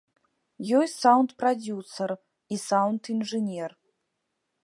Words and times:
Ёсць 0.77 0.95
саўнд-прадзюсар 1.03 2.09
і 2.55 2.59
саўнд-інжынер. 2.65 3.71